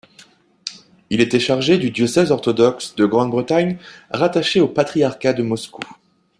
Il 1.11 1.21
était 1.21 1.39
chargé 1.39 1.77
du 1.77 1.91
diocèse 1.91 2.31
orthodoxe 2.31 2.95
de 2.95 3.05
Grande-Bretagne 3.05 3.77
rattaché 4.09 4.59
au 4.59 4.67
patriarcat 4.67 5.33
de 5.33 5.43
Moscou. 5.43 5.79